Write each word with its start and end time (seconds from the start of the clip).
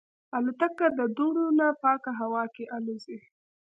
الوتکه 0.35 0.87
د 0.97 0.99
دوړو 1.17 1.45
نه 1.59 1.67
پاکه 1.81 2.11
هوا 2.19 2.43
کې 2.55 2.65
الوزي. 2.75 3.17